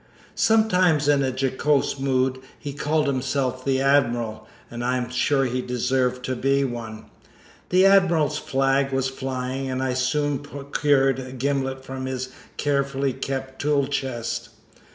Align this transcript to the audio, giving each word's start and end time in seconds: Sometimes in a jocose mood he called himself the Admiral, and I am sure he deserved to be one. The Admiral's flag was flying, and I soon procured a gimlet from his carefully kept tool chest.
Sometimes 0.33 1.07
in 1.07 1.21
a 1.21 1.29
jocose 1.29 1.99
mood 1.99 2.39
he 2.57 2.73
called 2.73 3.05
himself 3.05 3.63
the 3.63 3.79
Admiral, 3.79 4.47
and 4.71 4.83
I 4.83 4.97
am 4.97 5.11
sure 5.11 5.45
he 5.45 5.61
deserved 5.61 6.25
to 6.25 6.35
be 6.35 6.63
one. 6.63 7.05
The 7.69 7.85
Admiral's 7.85 8.39
flag 8.39 8.91
was 8.91 9.09
flying, 9.09 9.69
and 9.69 9.83
I 9.83 9.93
soon 9.93 10.39
procured 10.39 11.19
a 11.19 11.31
gimlet 11.31 11.85
from 11.85 12.07
his 12.07 12.29
carefully 12.57 13.13
kept 13.13 13.61
tool 13.61 13.85
chest. 13.85 14.49